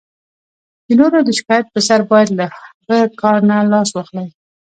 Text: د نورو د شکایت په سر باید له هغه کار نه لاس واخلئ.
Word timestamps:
د 0.85 0.89
نورو 0.99 1.19
د 1.27 1.29
شکایت 1.37 1.65
په 1.73 1.79
سر 1.87 2.01
باید 2.09 2.29
له 2.39 2.45
هغه 2.55 2.99
کار 3.21 3.39
نه 3.49 3.55
لاس 3.71 3.89
واخلئ. 3.93 4.27